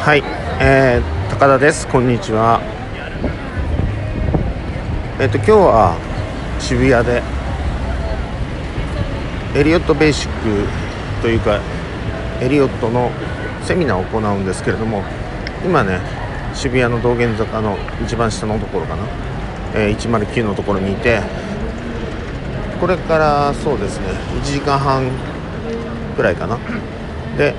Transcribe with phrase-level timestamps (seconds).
[0.00, 0.22] はい、
[0.62, 1.86] えー、高田です。
[1.86, 2.62] こんにちは。
[5.20, 5.94] えっ、ー、と今日は
[6.58, 7.22] 渋谷で
[9.54, 10.66] エリオットベーシック
[11.20, 11.60] というか
[12.40, 13.10] エリオットの
[13.62, 15.02] セミナーを行うんですけれども
[15.66, 16.00] 今ね
[16.54, 19.04] 渋谷の道玄坂の一番下のところかな、
[19.74, 21.20] えー、109のところにいて
[22.80, 24.06] これからそうですね
[24.40, 25.10] 1時間半
[26.16, 26.58] くらいかな。
[27.36, 27.54] で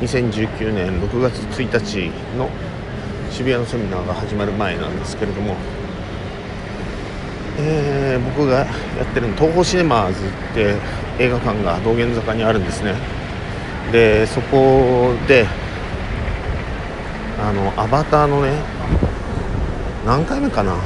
[0.00, 2.50] 2019年6月1日の
[3.30, 5.54] 渋谷のセミナーが始まる前なんですけれども、
[7.58, 8.64] えー、僕がや
[9.02, 10.76] ってる東宝シネマーズって
[11.18, 12.94] 映画館が道玄坂にあるんですね。
[13.90, 15.46] でそこで
[17.40, 18.52] あのアバターのね
[20.04, 20.76] 何回目かな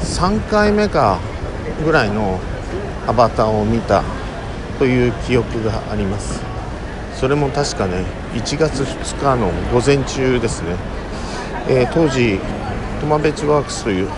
[0.00, 1.20] 3回目か
[1.84, 2.40] ぐらいの
[3.06, 4.02] アバターを見た
[4.78, 6.57] という記憶があります。
[7.18, 8.04] それも確かね
[8.34, 10.76] 1月2日の午前中ですね、
[11.68, 12.38] えー、当時
[13.00, 14.08] トマベチワークスという、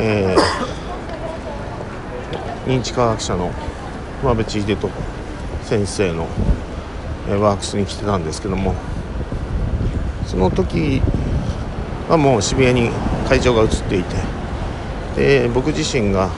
[0.00, 3.52] えー、認知科学者の
[4.22, 4.90] トマベチ秀人
[5.62, 6.26] 先生の、
[7.28, 8.74] え、ワークスに来てたんですけども
[10.26, 11.00] その時
[12.08, 12.90] はもう渋谷に
[13.28, 14.16] 会場が移っていて
[15.14, 16.28] で僕自身が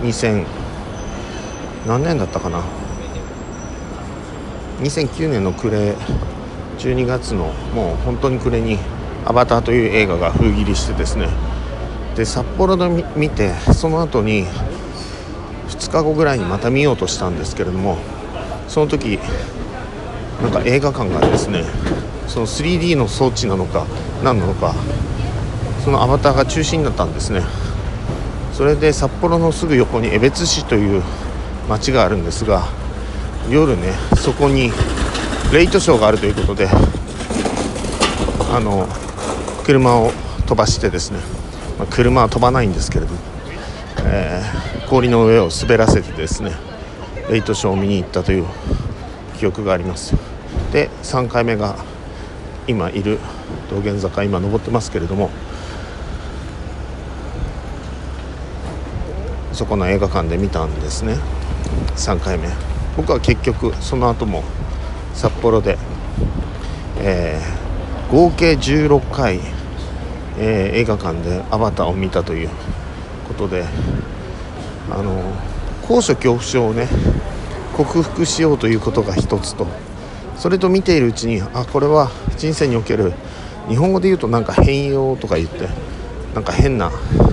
[0.00, 0.63] うん2000
[1.86, 2.62] 何年だったかな
[4.80, 5.94] ？2009年の暮れ
[6.78, 8.78] 12月のもう本当に暮れに
[9.26, 11.28] 「アバター」という映画が封切りしてですね。
[12.16, 14.46] で札幌で見てその後に
[15.68, 17.98] 2日後ぐらいにまた見ようとしたんですけれども
[18.68, 19.18] その時
[20.42, 21.64] なんか映画館がですね
[22.28, 23.84] その 3D の装置なのか
[24.22, 24.74] 何なのか
[25.84, 27.42] そのアバターが中止になったんですね。
[28.54, 31.02] それで札幌のすぐ横に江別市という
[31.68, 32.64] 街があるんですが
[33.48, 34.70] 夜ねそこに
[35.52, 36.68] レイトショーがあるということで
[38.50, 38.86] あの
[39.64, 40.10] 車を
[40.46, 41.18] 飛ばしてですね、
[41.78, 43.18] まあ、車は飛ばないんですけれども、
[44.04, 46.52] えー、氷の上を滑らせてですね
[47.30, 48.46] レイトショーを見に行ったという
[49.38, 50.14] 記憶があります。
[50.72, 51.76] で3回目が
[52.66, 53.18] 今いる
[53.70, 55.30] 道玄坂今登ってますけれども
[59.52, 61.16] そこの映画館で見たんですね。
[61.96, 62.48] 3回目。
[62.96, 64.44] 僕は結局その後も
[65.14, 65.78] 札幌で、
[66.98, 69.40] えー、合計16回、
[70.38, 72.50] えー、映画館で「アバター」を見たという
[73.26, 73.64] ことで
[74.90, 75.20] あの
[75.82, 76.88] 高所恐怖症をね
[77.76, 79.66] 克服しようということが一つと
[80.36, 83.12] それと見ているうちにあこれは人生における
[83.68, 85.68] 日本語で言うとなんか変容とか言って
[86.34, 86.90] なんか変な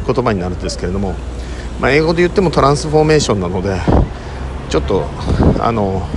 [0.08, 1.14] 言葉になるんですけれども、
[1.80, 3.80] まあ、英語で言ってもトランスフォーメーションなので
[4.72, 5.06] ちょっと
[5.60, 6.08] あの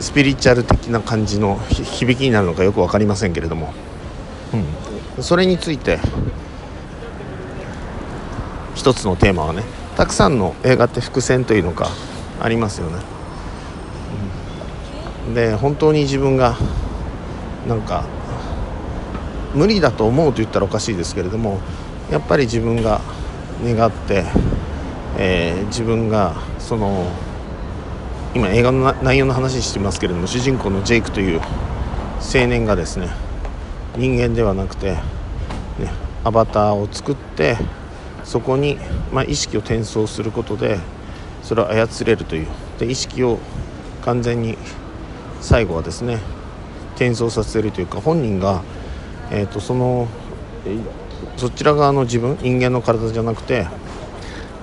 [0.00, 3.72] スピリチュアル的な感じの響きになるのかよく分かりませんけれども、
[5.16, 6.00] うん、それについて
[8.74, 9.62] 一つのテーマはね
[9.96, 11.88] たくさんの映画って伏線というのか
[12.40, 12.96] ありますよね。
[15.28, 16.56] うん、で本当に自分が
[17.68, 18.06] なんか
[19.54, 21.60] 無理だと思うと言ったらおかしいですけれども
[22.10, 23.00] やっぱり自分が
[23.64, 24.24] 願って、
[25.16, 27.06] えー、自分がその
[28.34, 31.40] 今映画の内容の話してますけれども主人公のジェイクという
[32.20, 33.08] 青年がですね
[33.96, 35.00] 人間ではなくて、ね、
[36.24, 37.56] アバターを作って
[38.24, 38.78] そこに、
[39.12, 40.78] まあ、意識を転送することで
[41.42, 42.48] それを操れるという。
[42.78, 43.38] で意識を
[44.04, 44.56] 完全に
[45.40, 46.20] 最後はですね
[46.94, 48.62] 転送させるというか本人が、
[49.30, 50.08] えーと、その
[51.36, 53.66] そちら側の自分人間の体じゃなくて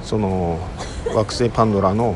[0.05, 0.59] その
[1.13, 2.16] 惑星パンドラの、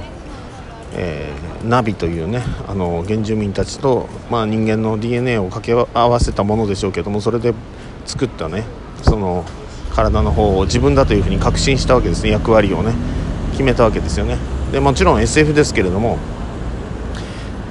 [0.93, 7.53] えー、ナビというねあの原住民たちと、まあ、人間の DNA を掛け合わせたものでしょうけどもそれで
[8.05, 8.63] 作ったね
[9.01, 9.43] その
[9.91, 12.93] 体の方を自分だというふうに確信したわけですね役割をね
[13.51, 14.37] 決めたわけですよね。
[14.71, 16.17] でもちろん SF ですけれども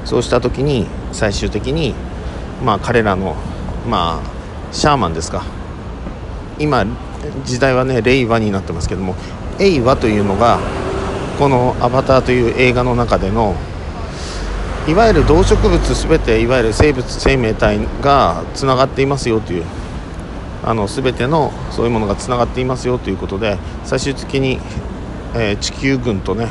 [0.05, 1.95] そうした時に最終的に
[2.65, 3.37] まあ彼らの
[3.89, 5.45] まあシャーマンですか。
[6.59, 6.85] 今
[7.45, 9.15] 時代はね令和になってますけども
[9.59, 10.59] エイワというのが
[11.39, 13.55] この「アバター」という映画の中での
[14.89, 19.65] いわゆる動植物全ていわゆる生物生命体がつながっていますよという
[20.65, 24.59] あの全てのそういうものがつながっていますよということで最終的に、
[25.35, 26.49] えー、地球軍とね、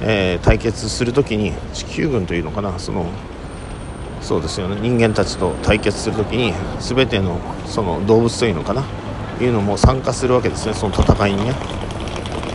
[0.00, 3.06] えー、対決する時に地球軍というのかなその
[4.22, 8.84] そうですよね人間たちと対決する時に全てのその動物というのかな
[9.40, 11.85] いうのも参加するわけですねその戦いにね。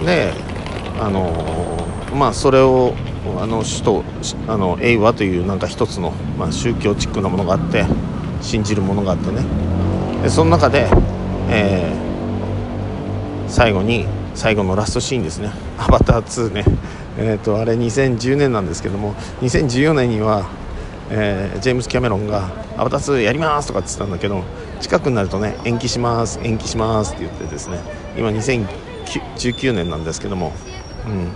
[0.06, 0.34] で
[1.00, 1.32] あの
[2.14, 2.94] まあそれを
[3.40, 4.04] あの首都
[4.48, 7.86] あの英和というなんか一つの、まあ、宗教チックなものがあって
[8.42, 9.44] 信じるものがあってね。
[10.24, 10.88] でその中で、
[11.50, 14.06] えー、最後に
[14.36, 16.66] 最後のラストシーンですね「アバター2ね」
[17.18, 20.46] えーと、あれ2010年なんですけども2014年には、
[21.10, 24.44] えー、ジェームス・キャメロンが「アバター2やります」とかって言ったんだけど
[24.80, 27.80] 近くになるとね延期します延期しますって言ってですね
[28.18, 28.32] 今
[29.20, 30.54] 2019年なんですけども、
[31.06, 31.32] うん、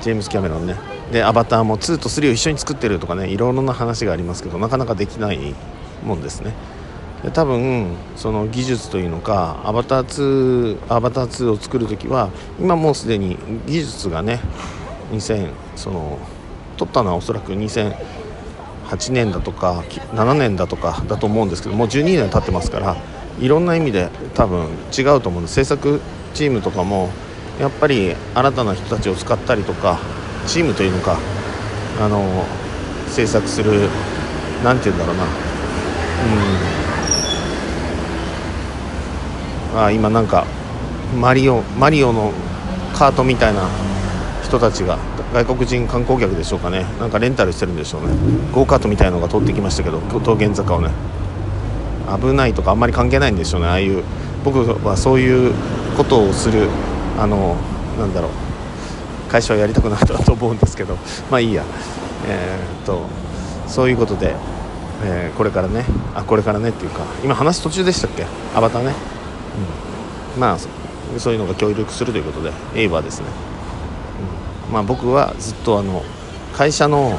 [0.00, 0.76] ジェームス・キャメロンね。
[1.10, 5.54] でアバターも2と3を一緒に作ってるとかねいろいろな話がありますけどなかなかできない
[6.04, 6.54] もんですね。
[7.22, 14.40] で多分その技術というのかアバター2アバター2を作る時は今もうすでに技術がね
[15.12, 16.18] 2000その
[16.76, 19.84] 撮ったのはおそらく2008年だとか
[20.14, 22.96] 7年だとかだと思うんですけどもう12年経ってますから
[23.40, 25.54] いろんな意味で多分違うと思うんです。
[25.54, 26.00] 制作
[26.34, 27.10] チームとかも
[27.60, 29.98] やっぱり新たな人たちを使ったりとか
[30.46, 31.18] チームというのか
[32.00, 32.44] あの
[33.08, 33.88] 制作する
[34.64, 35.24] 何て言うんだろうな。
[39.74, 39.80] うん。
[39.80, 40.44] あ今なんか
[41.18, 42.32] マリオマリオの
[42.94, 43.68] カートみたいな
[44.42, 44.98] 人たちが
[45.32, 46.84] 外国人観光客でしょうかね。
[47.00, 48.08] なんかレンタルしてるんでしょうね。
[48.52, 50.90] ゴーカートみたいのが通ってきましたけど桃源坂をね。
[52.18, 53.68] 危ないとかあんまり関係ないんでしょうね。
[53.68, 54.02] ああいう
[54.44, 55.54] 僕はそういう
[55.96, 56.68] ことをする
[57.18, 57.56] あの
[57.98, 58.30] なんだろう。
[59.30, 60.96] 会社をやりたくなったと思うんですけど。
[61.30, 61.64] まあいいや。
[62.28, 63.06] えー、っと
[63.66, 64.34] そういうことで、
[65.02, 65.84] えー、これからね。
[66.14, 67.00] あこれからねっていうか。
[67.24, 68.26] 今話途中でしたっけ？
[68.54, 68.92] アバターね、
[70.36, 70.56] うん、まあ
[71.18, 72.52] そういうのが協力するということで。
[72.74, 73.26] エイバですね、
[74.68, 76.02] うん、まあ僕はずっとあの
[76.52, 77.18] 会社の、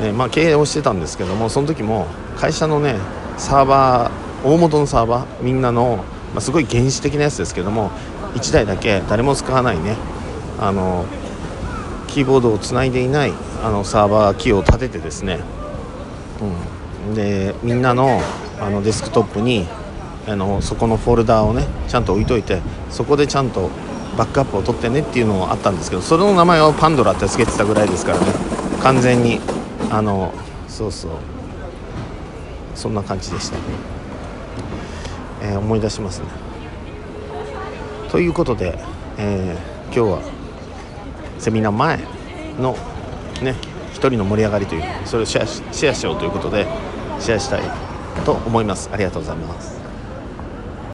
[0.00, 2.06] えー、まあ、経営をしてたんですけどもその時も
[2.36, 2.96] 会社のね
[3.36, 4.10] サーバー
[4.44, 7.90] 大元のサーバーみんなの、まあ、すごい原始的なやつですけども
[8.34, 9.96] 1台だけ誰も使わないね
[10.58, 11.04] あの
[12.08, 13.32] キーボードをつないでいない
[13.62, 15.40] あのサーバー機を立ててですね、
[17.06, 18.20] うん、でみんなの
[18.60, 19.66] あのデスクトップに
[20.26, 22.60] あのそこのフォルダーをねちゃんと置いといて
[22.90, 23.70] そこでちゃんと
[24.16, 28.26] バックアップを取ってねっていうのもあったんですけどそれの名前をパンドラって付けてたぐらいですからね
[28.82, 29.40] 完全に
[29.90, 30.32] あの
[30.68, 31.10] そうそう。
[32.80, 33.58] そんな感じでした、
[35.42, 36.26] えー、思い出しますね。
[38.10, 38.78] ということで、
[39.18, 40.22] えー、今日は
[41.38, 41.98] セミナー前
[42.58, 42.76] の
[43.42, 43.54] ね
[43.92, 46.66] 一人の盛り上がりというそれをシェアシェアしようということで
[47.18, 47.62] シェアしたい
[48.24, 48.90] と思います。
[48.92, 49.79] ありがとうございます。